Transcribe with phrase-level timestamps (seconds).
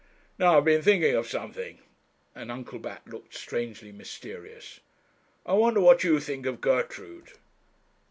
[0.39, 1.77] 'Now I have been thinking of something;'
[2.33, 4.79] and Uncle Bat looked strangely mysterious
[5.45, 7.33] 'I wonder what you think of Gertrude?'